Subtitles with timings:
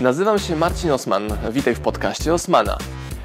[0.00, 1.28] Nazywam się Marcin Osman.
[1.50, 2.78] Witaj w podcaście Osmana.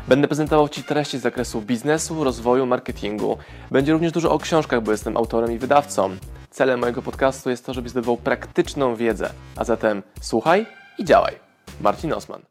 [0.08, 3.38] Będę prezentował Ci treści z zakresu biznesu, rozwoju, marketingu.
[3.72, 6.18] Będzie również dużo o książkach, bo jestem autorem i wydawcą.
[6.50, 9.30] Celem mojego podcastu jest to, żebyś zdobywał praktyczną wiedzę.
[9.56, 10.66] A zatem słuchaj
[10.98, 11.36] i działaj.
[11.82, 12.42] Marcin Osman.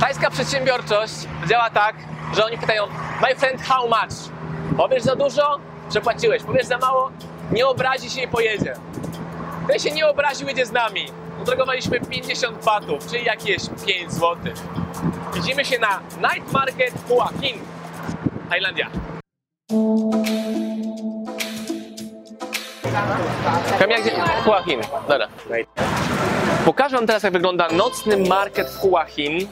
[0.00, 1.14] Tajska przedsiębiorczość
[1.48, 1.96] działa tak,
[2.36, 2.86] że oni pytają
[3.22, 4.32] My friend, how much?
[4.76, 5.58] Powiesz za dużo?
[5.90, 6.42] Przepłaciłeś.
[6.42, 7.10] Powiesz za mało?
[7.52, 8.74] Nie obrazi się i pojedzie.
[9.68, 11.06] Ten się nie obraził, jedzie z nami.
[11.42, 14.36] Udrogowaliśmy 50 batów, czyli jakieś 5 zł.
[15.34, 17.58] Widzimy się na Night Market Hua Hin,
[18.50, 18.90] Tajlandia.
[23.78, 24.10] Kamil, gdzie?
[24.44, 24.80] Hua Hin.
[25.08, 25.28] Dobra.
[26.64, 29.48] Pokażę Wam teraz, jak wygląda nocny market w Hua Hin.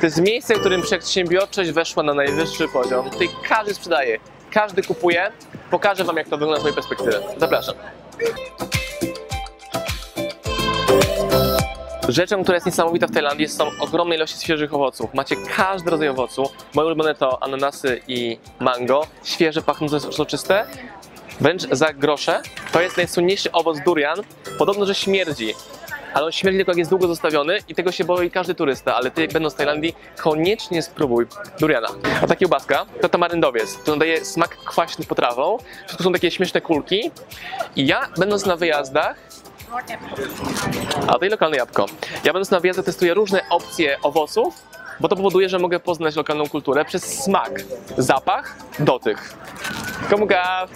[0.00, 3.10] To jest miejsce, w którym przedsiębiorczość weszła na najwyższy poziom.
[3.10, 4.18] Tutaj każdy sprzedaje,
[4.50, 5.32] każdy kupuje.
[5.70, 7.20] Pokażę Wam, jak to wygląda z mojej perspektywy.
[7.36, 7.74] Zapraszam.
[12.08, 15.14] Rzeczą, która jest niesamowita w Tajlandii są ogromne ilości świeżych owoców.
[15.14, 16.50] Macie każdy rodzaj owocu.
[16.74, 19.06] Moje ulubione to ananasy i mango.
[19.24, 20.66] Świeże, pachnące, soczyste.
[21.40, 22.42] Wręcz za grosze.
[22.72, 24.18] To jest najsłynniejszy owoc durian.
[24.58, 25.54] Podobno, że śmierdzi.
[26.16, 29.10] Ale on śmierdzi tylko jak jest długo zostawiony i tego się boi każdy turysta, ale
[29.10, 31.26] ty jak będąc w Tajlandii koniecznie spróbuj
[31.60, 31.88] duriana.
[32.22, 35.58] A ta kiełbaska to tamaryndowiec, to daje smak kwaśny potrawą.
[35.86, 37.10] Wszystko są takie śmieszne kulki.
[37.76, 39.16] I ja będąc na wyjazdach
[41.06, 41.86] a to i lokalne jabłko.
[42.24, 44.62] Ja będąc na wyjazdach testuję różne opcje owoców,
[45.00, 47.64] bo to powoduje, że mogę poznać lokalną kulturę przez smak,
[47.98, 49.18] zapach, dotyk.
[50.10, 50.66] Komuga!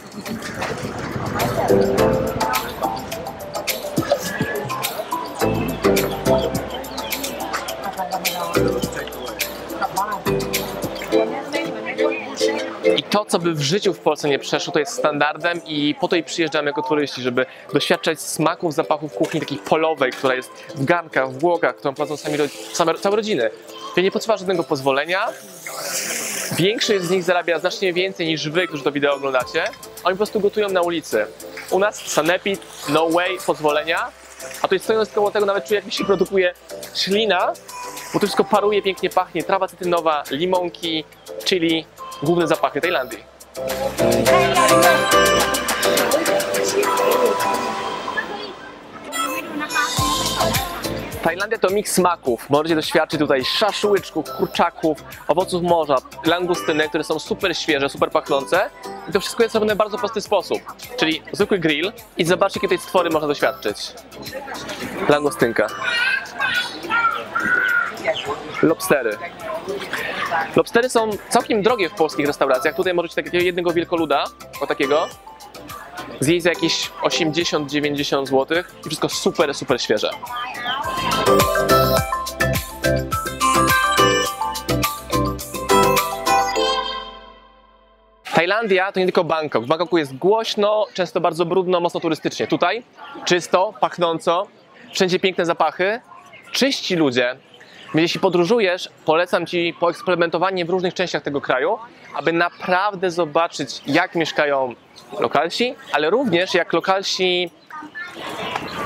[13.10, 16.16] To, co by w życiu w Polsce nie przeszło, to jest standardem i po to
[16.16, 21.32] i przyjeżdżamy jako turyści, żeby doświadczać smaków, zapachów kuchni takiej polowej, która jest w garnkach,
[21.32, 22.38] w błokach, którą prowadzą sami,
[22.72, 23.50] same, całe rodziny.
[23.94, 25.26] Czyli nie potrzeba żadnego pozwolenia.
[26.56, 29.64] Większość z nich zarabia znacznie więcej niż wy, którzy to wideo oglądacie.
[30.04, 31.26] Oni po prostu gotują na ulicy.
[31.70, 33.98] U nas sanepid, no way, pozwolenia.
[34.58, 36.54] A tutaj stojąc koło tego nawet czuję, jak mi się produkuje
[36.94, 37.52] ślina,
[38.14, 39.44] bo to wszystko paruje, pięknie pachnie.
[39.44, 41.04] Trawa cytrynowa, limonki,
[41.44, 41.86] chili,
[42.22, 43.24] główne zapachy Tajlandii.
[51.22, 52.50] Tajlandia to miks smaków.
[52.50, 58.70] Możecie doświadczyć tutaj szaszłyczków, kurczaków, owoców morza, langustyny, które są super świeże, super pachnące.
[59.08, 60.58] I to wszystko jest robione w bardzo prosty sposób.
[60.96, 63.92] Czyli zwykły grill i zobaczcie, jakie tej stwory można doświadczyć.
[65.08, 65.66] Langustynka.
[68.62, 69.18] Lobstery.
[70.56, 72.74] Lobstery są całkiem drogie w polskich restauracjach.
[72.76, 74.24] Tutaj możecie takiego jednego wielkoluda,
[74.60, 75.08] o takiego,
[76.20, 80.10] zjeść za jakieś 80-90 zł i wszystko super, super świeże.
[88.34, 89.64] Tajlandia to nie tylko Bangkok.
[89.64, 92.46] W Bangkoku jest głośno, często bardzo brudno, mocno turystycznie.
[92.46, 92.82] Tutaj
[93.24, 94.46] czysto, pachnąco,
[94.92, 96.00] wszędzie piękne zapachy,
[96.52, 97.36] czyści ludzie.
[97.94, 101.78] Jeśli podróżujesz, polecam Ci poeksperymentowanie w różnych częściach tego kraju,
[102.14, 104.74] aby naprawdę zobaczyć, jak mieszkają
[105.20, 107.50] lokalsi, ale również jak lokalsi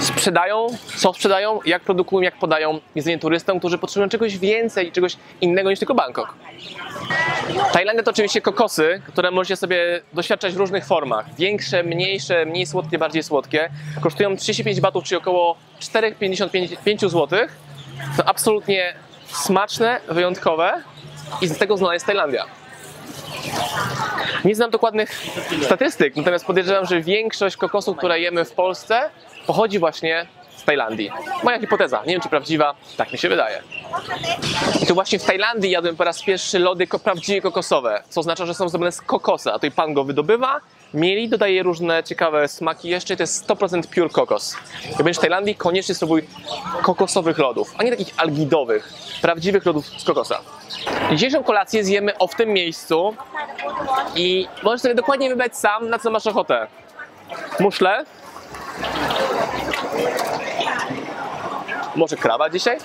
[0.00, 0.66] sprzedają,
[0.96, 5.78] co sprzedają, jak produkują, jak podają jedzenie turystom, którzy potrzebują czegoś więcej, czegoś innego niż
[5.78, 6.34] tylko Bangkok.
[7.72, 11.34] Tajlandia to oczywiście kokosy, które możecie sobie doświadczać w różnych formach.
[11.34, 13.70] Większe, mniejsze, mniej słodkie, bardziej słodkie.
[14.00, 17.38] Kosztują 35 batów, czyli około 4,55 zł.
[18.16, 18.94] To absolutnie
[19.26, 20.82] smaczne, wyjątkowe
[21.40, 22.44] i z tego znana jest Tajlandia.
[24.44, 25.22] Nie znam dokładnych
[25.62, 29.10] statystyk, natomiast podejrzewam, że większość kokosów, które jemy w Polsce,
[29.46, 30.26] pochodzi właśnie
[30.56, 31.10] z Tajlandii.
[31.42, 33.62] Moja hipoteza, nie wiem czy prawdziwa, tak mi się wydaje.
[34.82, 38.54] I to właśnie w Tajlandii jadłem po raz pierwszy lody prawdziwie kokosowe, co oznacza, że
[38.54, 40.60] są zrobione z kokosa, a tutaj pan go wydobywa,
[40.94, 44.56] mieli, dodaje różne ciekawe smaki jeszcze, to jest 100% pure kokos.
[44.88, 46.24] Jak będziesz w Tajlandii, koniecznie spróbuj
[46.82, 48.92] kokosowych lodów, a nie takich algidowych,
[49.22, 50.40] prawdziwych lodów z kokosa.
[51.12, 53.16] Dzisiejszą kolację zjemy o w tym miejscu
[54.16, 56.66] i możesz sobie dokładnie wybrać sam, na co masz ochotę.
[57.60, 58.04] Muszle.
[61.96, 62.78] Może kraba dzisiaj?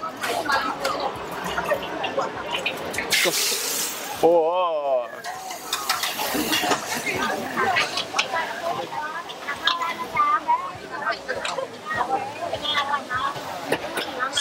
[4.23, 5.05] O!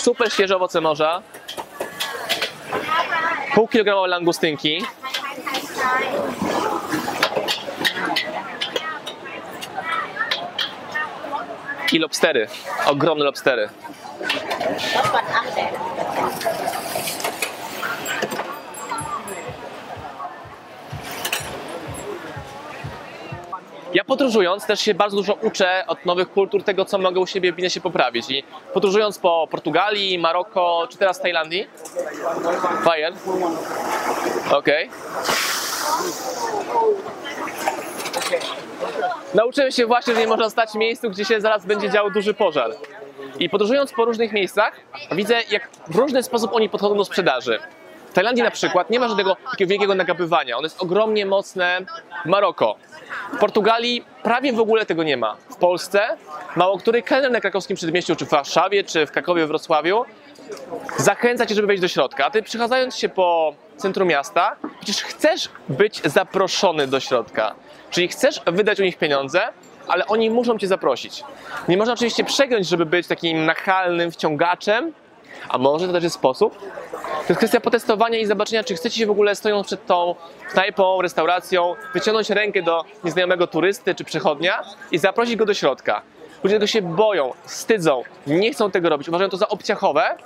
[0.08, 1.22] Super świeże owoce morza.
[3.55, 4.82] Pół kilograma langustynki.
[11.93, 12.49] I lobstery.
[12.87, 13.69] Ogromne lobstery.
[24.19, 27.56] Podróżując też się bardzo dużo uczę od nowych kultur tego, co mogę u siebie w
[27.56, 28.31] biznesie poprawić.
[28.31, 28.44] I
[28.75, 31.67] podróżując po Portugalii, Maroko, czy teraz Tajlandii.
[32.85, 33.12] Fire.
[34.50, 34.91] Okej.
[39.35, 42.35] Nauczyłem się właśnie, że nie można stać w miejscu, gdzie się zaraz będzie działo duży
[42.35, 42.70] pożar.
[43.38, 44.81] I podróżując po różnych miejscach,
[45.12, 47.59] widzę, jak w różny sposób oni podchodzą do sprzedaży.
[48.19, 50.56] W Tajlandii na przykład nie ma żadnego takiego wielkiego nagabywania.
[50.56, 51.81] Ono jest ogromnie mocne
[52.25, 52.76] Maroko.
[53.32, 55.37] W Portugalii prawie w ogóle tego nie ma.
[55.50, 56.00] W Polsce
[56.56, 60.05] mało który kelner na krakowskim przedmieściu, czy w Warszawie, czy w Krakowie, w Wrocławiu
[60.97, 62.26] zachęca cię, żeby wejść do środka.
[62.26, 67.55] A ty przechadzając się po centrum miasta, przecież chcesz być zaproszony do środka.
[67.91, 69.43] Czyli chcesz wydać u nich pieniądze,
[69.88, 71.25] ale oni muszą cię zaprosić.
[71.69, 74.93] Nie można oczywiście przegiąć, żeby być takim nachalnym wciągaczem,
[75.48, 76.58] a może to też jest sposób.
[77.02, 80.14] To jest kwestia potestowania i zobaczenia, czy chcecie się w ogóle stojąc przed tą
[80.50, 86.02] knajpą, restauracją, wyciągnąć rękę do nieznajomego turysty czy przechodnia i zaprosić go do środka.
[86.44, 90.16] Ludzie tego się boją, wstydzą, nie chcą tego robić, uważają to za obciachowe,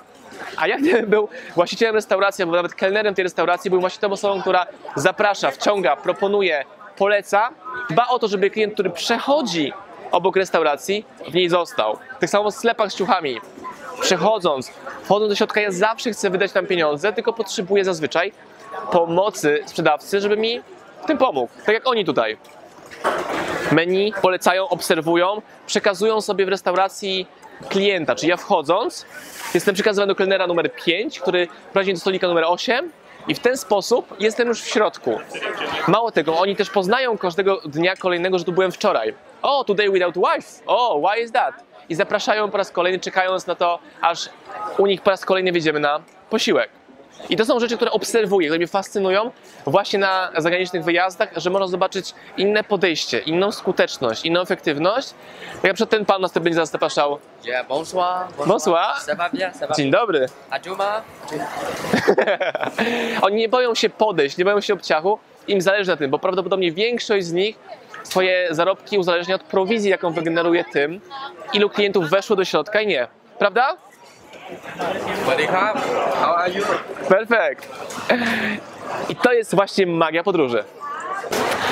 [0.57, 4.41] a ja gdybym był właścicielem restauracji, albo nawet kelnerem tej restauracji, był właśnie tą osobą,
[4.41, 4.65] która
[4.95, 6.65] zaprasza, wciąga, proponuje,
[6.97, 7.49] poleca,
[7.89, 9.73] dba o to, żeby klient, który przechodzi
[10.11, 11.97] obok restauracji, w niej został.
[12.19, 13.41] Tak samo w sklepach z ciuchami.
[14.01, 14.71] Przechodząc,
[15.03, 18.31] wchodząc do środka, ja zawsze chcę wydać tam pieniądze, tylko potrzebuję zazwyczaj
[18.91, 20.61] pomocy sprzedawcy, żeby mi
[21.03, 21.53] w tym pomógł.
[21.65, 22.37] Tak jak oni tutaj
[23.71, 27.27] menu, polecają, obserwują, przekazują sobie w restauracji
[27.69, 28.15] klienta.
[28.15, 29.05] Czyli ja wchodząc,
[29.53, 32.91] jestem przekazywany do kelnera numer 5, który prowadzi do stolika numer 8
[33.27, 35.19] i w ten sposób jestem już w środku.
[35.87, 39.13] Mało tego, oni też poznają każdego dnia kolejnego, że tu byłem wczoraj.
[39.43, 40.63] O, today without wife.
[40.65, 41.53] O, why is that?
[41.89, 44.29] I zapraszają po raz kolejny, czekając na to, aż
[44.77, 45.99] u nich po raz kolejny wjedziemy na
[46.29, 46.69] posiłek.
[47.29, 49.31] I to są rzeczy, które obserwuję, które mnie fascynują
[49.65, 55.13] właśnie na zagranicznych wyjazdach, że można zobaczyć inne podejście, inną skuteczność, inną efektywność.
[55.53, 57.19] Jak na przykład ten pan nas będzie zapraszał.
[57.45, 58.27] Yeah, bonsoir.
[58.47, 58.95] Bonsoir.
[59.07, 60.25] Ça va bien, ça va Dzień dobry.
[60.49, 61.01] Adjuma.
[63.21, 65.19] Oni nie boją się podejść, nie boją się obciachu.
[65.47, 67.59] Im zależy na tym, bo prawdopodobnie większość z nich
[68.03, 71.01] swoje zarobki uzależnia od prowizji, jaką wygeneruje tym,
[71.53, 73.07] ilu klientów weszło do środka i nie.
[73.39, 73.77] Prawda?
[76.21, 76.63] How are you?
[77.09, 77.69] Perfekt.
[79.09, 80.63] I to jest właśnie magia podróży.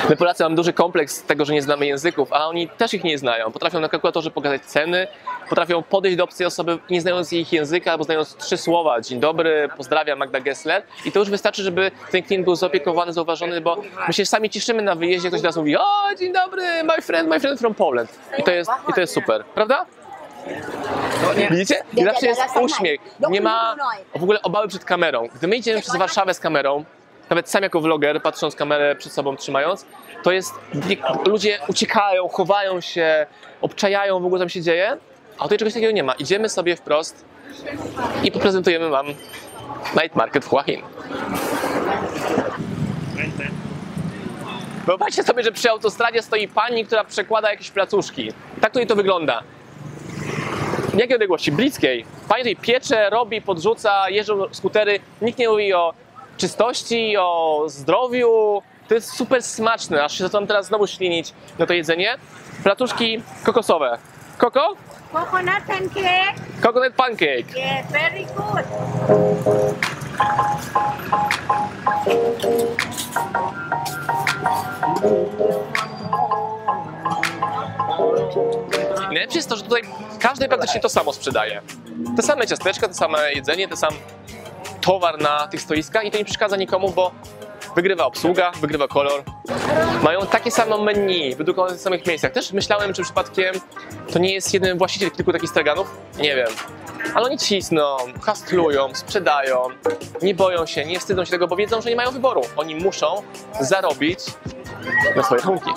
[0.08, 3.18] My Polacy mamy duży kompleks tego, że nie znamy języków, a oni też ich nie
[3.18, 3.52] znają.
[3.52, 5.06] Potrafią na kalkulatorze pokazać ceny,
[5.48, 9.00] potrafią podejść do obcej osoby nie znając ich języka albo znając trzy słowa.
[9.00, 10.82] Dzień dobry, pozdrawiam, Magda Gessler.
[11.04, 14.82] I to już wystarczy, żeby ten klient był zaopiekowany, zauważony, bo my się sami cieszymy
[14.82, 15.84] na wyjeździe, ktoś do nas mówi o,
[16.18, 18.18] dzień dobry, my friend, my friend from Poland.
[18.38, 19.86] I to jest, i to jest super, prawda?
[21.50, 21.82] Widzicie?
[21.96, 23.00] I zawsze jest uśmiech.
[23.30, 23.76] Nie ma
[24.16, 25.28] w ogóle obawy przed kamerą.
[25.34, 26.84] Gdy my idziemy przez Warszawę z kamerą,
[27.32, 29.86] nawet sam jako vloger, patrząc kamerę przed sobą trzymając,
[30.22, 30.54] to jest,
[31.26, 33.26] ludzie uciekają, chowają się,
[33.60, 34.96] obczajają w ogóle co tam się dzieje,
[35.38, 36.12] a tutaj czegoś takiego nie ma.
[36.12, 37.24] Idziemy sobie wprost
[38.24, 39.06] i poprezentujemy wam
[39.94, 40.82] Night Market w Hua Hin.
[44.86, 48.32] Wyobraźcie sobie, że przy autostradzie stoi pani, która przekłada jakieś placuszki.
[48.60, 49.42] Tak tutaj to wygląda.
[50.96, 51.52] Jakiej odległości?
[51.52, 52.04] Bliskiej.
[52.28, 55.00] Pani tutaj piecze, robi, podrzuca, jeżdżą skutery.
[55.22, 55.94] Nikt nie mówi o
[56.36, 58.62] czystości, o zdrowiu.
[58.88, 62.16] To jest super smaczne, aż się zaczynam teraz znowu ślinić na to jedzenie.
[62.62, 63.98] Placuszki kokosowe.
[64.38, 64.76] Koko?
[65.12, 66.34] coconut pancake.
[66.62, 67.56] Coconut pancake.
[67.56, 68.64] Yeah, very good.
[79.12, 79.82] Najlepsze jest to, że tutaj
[80.20, 81.62] każdy praktycznie to samo sprzedaje.
[82.16, 83.94] Te same ciasteczka, te same jedzenie, ten sam
[84.82, 87.12] towar na tych stoiskach i to nie przeszkadza nikomu, bo
[87.76, 89.22] wygrywa obsługa, wygrywa kolor.
[90.02, 92.32] Mają takie samo menu, wydrukowane w samych miejscach.
[92.32, 93.54] Też myślałem, czy przypadkiem
[94.12, 95.90] to nie jest jeden właściciel kilku takich straganów.
[96.18, 96.48] Nie wiem.
[97.14, 99.68] Ale oni cisną, hastlują, sprzedają,
[100.22, 102.42] nie boją się, nie wstydzą się tego, bo wiedzą, że nie mają wyboru.
[102.56, 103.22] Oni muszą
[103.60, 104.18] zarobić
[105.16, 105.70] na swoje rachunki.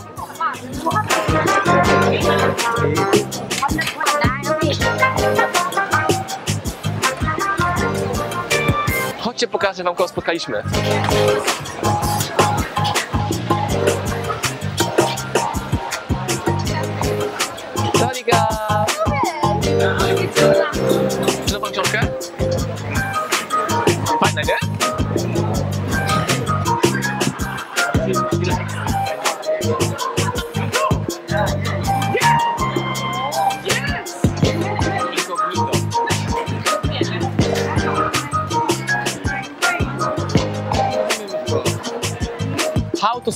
[9.35, 10.63] Chodźcie, pokażę wam, kogo spotkaliśmy.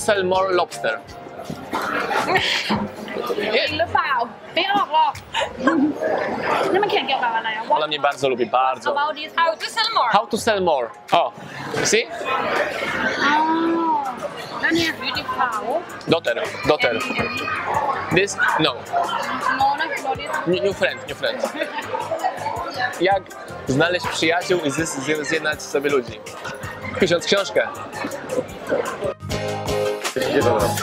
[0.05, 0.95] sell more lobster?
[3.53, 4.13] เองหรือเปล่า
[4.53, 5.13] ไม่ออกหรอก
[6.71, 8.87] นี่มันเขียนเกี่ยวกับอะไรอะ Ona mnie bardzo lubi, bardzo.
[8.95, 10.85] about this how to sell more How to sell more?
[11.19, 11.23] O,
[11.81, 12.03] you see?
[13.25, 13.35] อ๋อ
[14.61, 15.51] แล้วเนี่ยอยู่ที่เขา
[16.13, 16.35] Daughter,
[16.69, 16.93] daughter.
[18.17, 18.31] This,
[18.65, 18.71] no.
[19.57, 21.39] โมนะโมดิส New, new friend, new friend.
[23.09, 23.21] Jak
[23.75, 26.15] znaleźć przyjaciół i zys- zje- zjednać sobie ludzi?
[26.99, 27.61] Pisząc książkę.
[30.30, 30.76] Idzie do nas.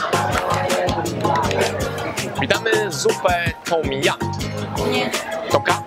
[2.41, 4.31] Witamy zupę Tom Yum.
[4.91, 5.09] Nie.
[5.51, 5.83] Toka?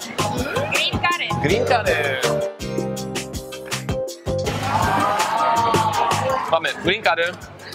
[0.72, 1.28] Green curry.
[1.42, 2.20] Green curry.
[6.50, 7.24] Mamy green curry,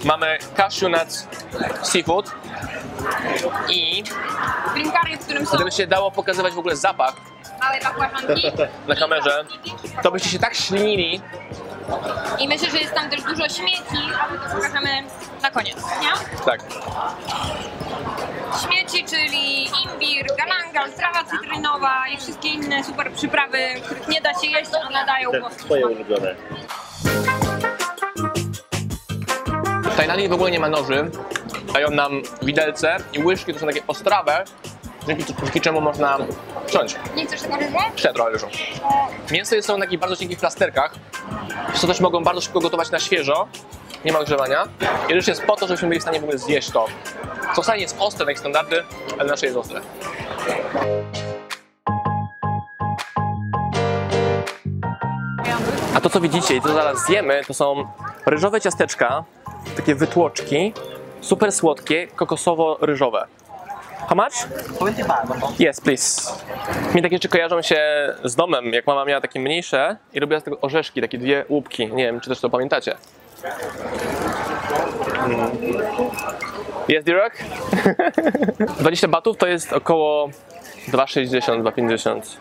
[0.03, 1.27] mamy cashew nuts,
[1.83, 2.31] seafood
[3.69, 4.03] i...
[4.73, 5.55] Green curry, w którym są...
[5.55, 7.15] Gdyby się dało pokazywać w ogóle zapach,
[8.87, 9.45] na kamerze,
[10.03, 11.21] to byście się tak ślinili,
[12.39, 14.89] i myślę, że jest tam też dużo śmieci, ale to pokażemy
[15.43, 16.43] na koniec, nie?
[16.45, 16.59] tak.
[18.63, 24.47] Śmieci, czyli imbir, galangal, trawa cytrynowa i wszystkie inne super przyprawy, których nie da się
[24.47, 25.55] jeść, a nadają głosu.
[25.57, 26.35] Twoje ulubione.
[29.83, 31.11] W Tajlandii w ogóle nie ma noży,
[31.73, 34.43] dają nam widelce i łyżki, to są takie ostrawe,
[35.07, 36.17] dzięki, dzięki czemu można
[36.67, 36.95] wciąć.
[37.15, 37.77] Nie chcesz tego ryżu?
[37.91, 38.47] Jeszcze trochę leżą.
[39.31, 40.95] Mięso jest są na takich bardzo cienkich plasterkach,
[41.73, 43.47] co też mogą bardzo szybko gotować na świeżo,
[44.05, 44.63] nie ma ogrzewania.
[45.09, 46.85] I ryż jest po to, żebyśmy byli w stanie w ogóle zjeść to.
[47.55, 48.83] Co wcale nie jest ostre na ich standardy,
[49.19, 49.81] ale nasze jest ostre.
[55.95, 57.87] A to co widzicie i co zaraz zjemy, to są
[58.25, 59.23] ryżowe ciasteczka,
[59.75, 60.73] takie wytłoczki,
[61.21, 63.25] super słodkie, kokosowo-ryżowe.
[64.07, 64.47] How much?
[64.79, 65.59] 25.
[65.59, 66.31] Yes, please.
[66.95, 67.79] Mi takie rzeczy kojarzą się
[68.23, 71.87] z domem, jak mama miała takie mniejsze i robiła z tego orzeszki, takie dwie łupki.
[71.93, 72.95] Nie wiem, czy też to pamiętacie.
[76.87, 77.33] Jest Dirok?
[78.79, 80.29] 20 batów to jest około
[80.87, 82.37] 2,60, 2,50.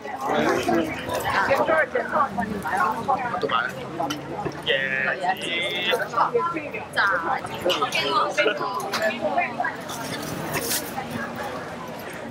[4.67, 4.95] Yeah.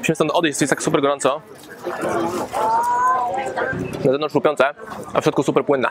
[0.05, 1.41] Musimy stąd odejść, jest tak super gorąco.
[4.05, 4.75] Na zewnątrz lupiące,
[5.15, 5.91] a w środku super płynna.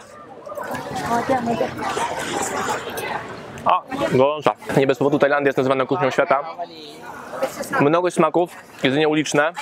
[3.66, 4.52] A, gorąca.
[4.78, 6.44] Nie bez powodu Tajlandia jest nazywana kuchnią świata.
[7.82, 8.52] Mnogo smaków,
[8.84, 9.54] jedzenie uliczne,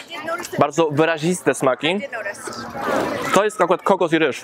[0.60, 2.02] bardzo wyraziste smaki.
[3.34, 4.42] To jest akurat kokos i ryż.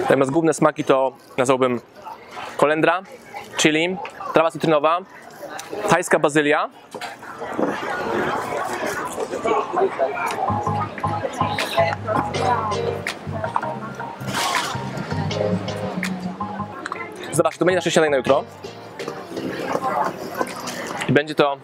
[0.00, 1.80] Natomiast główne smaki to nazwałbym
[2.56, 3.02] kolendra,
[3.56, 3.96] chili,
[4.32, 4.98] trawa cytrynowa,
[5.88, 6.68] tajska bazylia,
[17.32, 18.44] Zobacz, to będzie nasze śniadanie na jutro.
[21.08, 21.56] I będzie to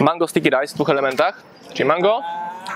[0.00, 1.42] mango sticky rice w dwóch elementach,
[1.74, 2.22] czyli mango,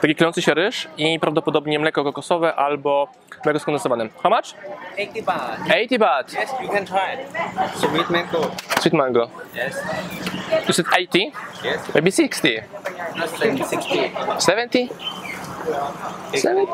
[0.01, 3.09] taki klęcy się ryż i prawdopodobnie mleko kokosowe albo
[3.45, 4.09] mleko skondensowane.
[4.23, 4.55] How much?
[4.99, 5.61] 80 baht.
[5.67, 6.33] 80 baht.
[6.33, 7.17] Yes, you can try.
[7.77, 8.51] Sweet mango.
[8.81, 9.31] Sweet mango.
[9.55, 9.83] Yes.
[10.69, 11.33] Is it 80?
[11.65, 11.95] Yes.
[11.95, 12.63] Maybe 60?
[13.17, 13.77] No, 70.
[14.39, 14.89] 70?
[16.33, 16.69] 70?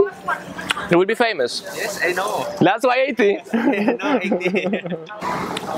[0.90, 1.62] You will be famous.
[1.76, 2.46] Yes, I know.
[2.60, 3.42] That's why 80.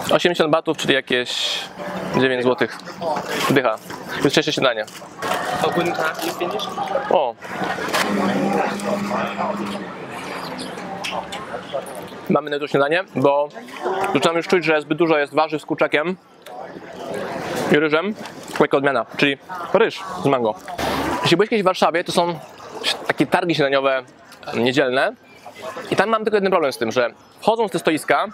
[0.08, 1.60] No, 80 batów, czyli jakieś
[2.20, 2.68] 9 zł.
[3.50, 3.78] Dycha.
[4.24, 4.84] Już trzecie śniadanie.
[5.62, 6.66] Oh, guten Tag, you finish?
[7.10, 7.34] O.
[12.30, 13.48] Mamy na to śniadanie, bo
[14.14, 16.16] zaczynam już czuć, że zbyt dużo jest warzyw z kurczakiem
[17.72, 18.14] i ryżem.
[18.58, 19.38] Tylko odmiana, czyli
[19.74, 20.54] ryż z mango.
[21.22, 22.38] Jeśli byłeś kiedyś w Warszawie, to są
[23.06, 24.02] takie targi śniadaniowe
[24.54, 25.12] niedzielne
[25.90, 28.26] i tam mam tylko jeden problem z tym, że wchodząc w te stoiska,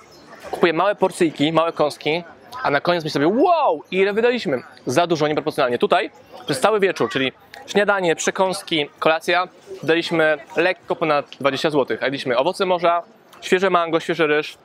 [0.51, 2.25] kupuję małe porcyjki, małe kąski,
[2.63, 4.63] a na koniec myślę sobie, wow, ile wydaliśmy?
[4.87, 5.79] Za dużo, nieproporcjonalnie.
[5.79, 6.11] Tutaj
[6.45, 7.33] przez cały wieczór, czyli
[7.67, 9.49] śniadanie, przekąski, kolacja,
[9.83, 11.99] daliśmy lekko ponad 20 zł.
[12.01, 13.03] A jedliśmy owoce morza,
[13.41, 14.59] świeże mango, świeży ryż,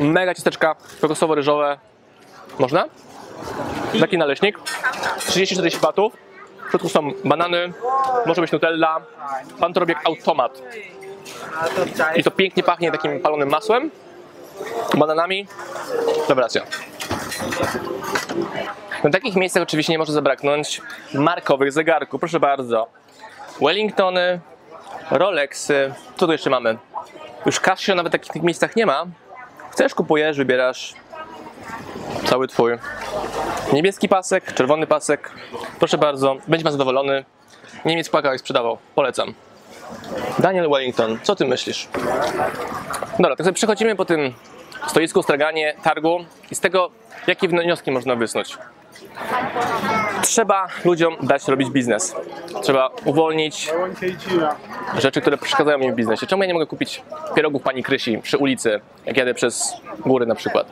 [0.00, 1.78] mega ciasteczka kokosowo-ryżowe.
[2.58, 2.84] Można?
[4.00, 4.58] Taki naleśnik.
[5.18, 6.23] 30-40 batów.
[6.66, 7.72] W środku są banany,
[8.26, 9.00] może być nutella.
[9.60, 10.62] Pan to robi jak automat.
[12.16, 13.90] I to pięknie pachnie takim palonym masłem,
[14.98, 15.46] bananami.
[16.28, 16.62] Rewelacja.
[19.04, 20.80] Na takich miejscach oczywiście nie może zabraknąć
[21.14, 22.20] markowych zegarków.
[22.20, 22.86] Proszę bardzo.
[23.60, 24.40] Wellingtony,
[25.10, 25.94] Rolexy.
[26.16, 26.78] Co tu jeszcze mamy?
[27.46, 29.06] Już Casio nawet w takich miejscach nie ma.
[29.70, 30.94] Chcesz, kupujesz, wybierasz.
[32.24, 32.72] Cały twój.
[33.72, 35.30] Niebieski pasek, czerwony pasek.
[35.78, 37.24] Proszę bardzo, będzie pan zadowolony.
[37.84, 38.78] Niemiec płakał jak sprzedawał.
[38.94, 39.34] Polecam.
[40.38, 41.88] Daniel Wellington, co ty myślisz?
[43.18, 44.34] Dobra, tak sobie przechodzimy po tym
[44.86, 46.90] stoisko, straganie, targu i z tego,
[47.26, 48.58] jakie wnioski można wysnuć.
[50.22, 52.16] Trzeba ludziom dać robić biznes.
[52.62, 53.72] Trzeba uwolnić
[54.98, 56.26] rzeczy, które przeszkadzają mi w biznesie.
[56.26, 57.02] Czemu ja nie mogę kupić
[57.34, 60.66] pierogów pani Krysi przy ulicy, jak jadę przez góry na przykład?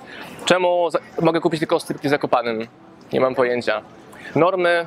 [0.44, 0.88] Czemu
[1.20, 2.66] mogę kupić tylko ostrypki w Zakopanym?
[3.12, 3.82] Nie mam pojęcia.
[4.34, 4.86] Normy,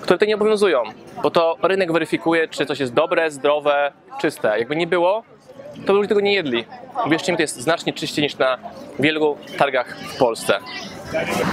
[0.00, 0.82] które tutaj nie obowiązują,
[1.22, 4.58] bo to rynek weryfikuje, czy coś jest dobre, zdrowe, czyste.
[4.58, 5.22] Jakby nie było,
[5.86, 6.64] to ludzie tego nie jedli.
[7.06, 8.58] Uwierzcie mi, to jest znacznie czyściej niż na
[8.98, 10.58] wielu targach w Polsce.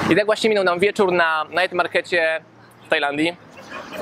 [0.10, 2.42] I tak właśnie minął nam wieczór na night markecie
[2.86, 3.38] w Tajlandii.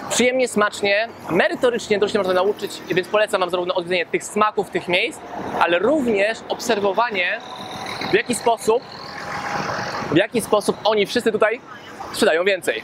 [0.10, 4.88] Przyjemnie, smacznie, merytorycznie dużo się można nauczyć, więc polecam Wam zarówno odwiedzenie tych smaków, tych
[4.88, 5.20] miejsc,
[5.60, 7.40] ale również obserwowanie,
[8.12, 8.84] w jaki sposób,
[10.12, 11.62] w jaki sposób oni wszyscy tutaj
[12.12, 12.84] sprzedają więcej.